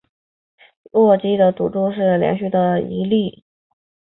[0.91, 3.43] 洛基的赌注是连续体谬误的一例。